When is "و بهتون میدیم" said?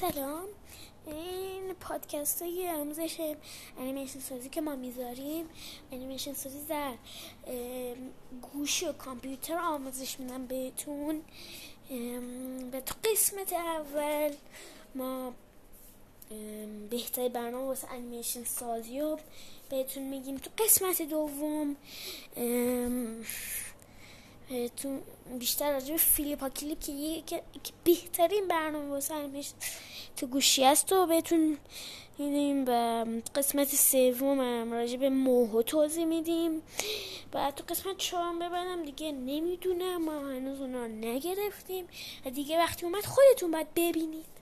30.92-32.64